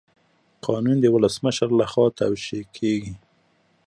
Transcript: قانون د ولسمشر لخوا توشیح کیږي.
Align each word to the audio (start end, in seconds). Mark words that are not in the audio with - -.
قانون 0.65 0.97
د 1.01 1.05
ولسمشر 1.15 1.69
لخوا 1.79 2.05
توشیح 2.19 2.63
کیږي. 2.77 3.13